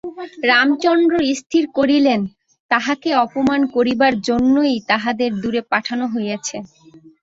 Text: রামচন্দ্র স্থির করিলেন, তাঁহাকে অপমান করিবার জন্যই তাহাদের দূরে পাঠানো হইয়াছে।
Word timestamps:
রামচন্দ্র 0.51 1.13
স্থির 1.39 1.63
করিলেন, 1.77 2.21
তাঁহাকে 2.71 3.09
অপমান 3.25 3.61
করিবার 3.75 4.13
জন্যই 4.27 4.75
তাহাদের 4.89 5.31
দূরে 5.41 5.61
পাঠানো 5.71 6.05
হইয়াছে। 6.13 6.57